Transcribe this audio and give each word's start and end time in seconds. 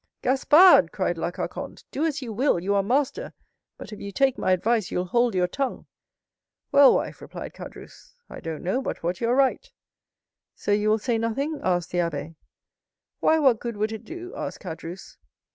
"Gaspard!" 0.23 0.91
cried 0.91 1.19
La 1.19 1.29
Carconte, 1.29 1.83
"do 1.91 2.03
as 2.03 2.23
you 2.23 2.33
will; 2.33 2.59
you 2.59 2.73
are 2.73 2.81
master—but 2.81 3.93
if 3.93 3.99
you 3.99 4.11
take 4.11 4.35
my 4.35 4.51
advice 4.51 4.89
you'll 4.89 5.05
hold 5.05 5.35
your 5.35 5.45
tongue." 5.45 5.85
"Well, 6.71 6.95
wife," 6.95 7.21
replied 7.21 7.53
Caderousse, 7.53 8.15
"I 8.27 8.39
don't 8.39 8.63
know 8.63 8.81
but 8.81 9.03
what 9.03 9.21
you're 9.21 9.35
right!" 9.35 9.71
"So 10.55 10.71
you 10.71 10.89
will 10.89 10.97
say 10.97 11.19
nothing?" 11.19 11.59
asked 11.63 11.91
the 11.91 11.99
abbé. 11.99 12.33
"Why, 13.19 13.37
what 13.37 13.59
good 13.59 13.77
would 13.77 13.91
it 13.91 14.03
do?" 14.03 14.33
asked 14.35 14.59
Caderousse. 14.59 15.17